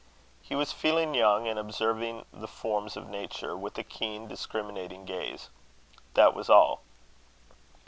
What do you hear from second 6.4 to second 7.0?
all.